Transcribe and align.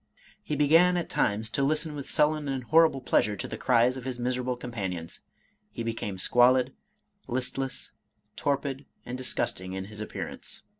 He 0.41 0.55
began 0.55 0.97
at 0.97 1.11
times 1.11 1.47
to 1.51 1.61
listen 1.61 1.93
with 1.93 2.09
sullen 2.09 2.47
and 2.49 2.63
horrible 2.63 3.01
pleasure 3.01 3.35
to 3.35 3.47
the 3.47 3.55
cries 3.55 3.97
of 3.97 4.03
his 4.05 4.17
miserable 4.19 4.55
companions. 4.57 5.19
He 5.69 5.83
be 5.83 5.93
came 5.93 6.17
squalid, 6.17 6.73
listless, 7.27 7.91
torpid, 8.35 8.87
and 9.05 9.15
disgusting 9.15 9.73
in 9.73 9.85
his 9.85 9.99
appear 10.01 10.27
ance. 10.27 10.63